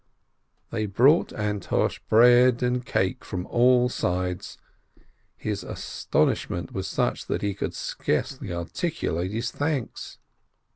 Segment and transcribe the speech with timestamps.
[0.71, 4.57] They brought Antosh bread and cake from all sides;
[5.37, 10.17] his astonishment was such that he could scarcely articu late his thanks.